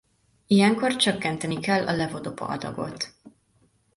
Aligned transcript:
Ilyenkor 0.47 0.95
csökkenteni 0.95 1.59
kell 1.59 1.87
a 1.87 1.91
levodopa-adagot. 1.95 3.13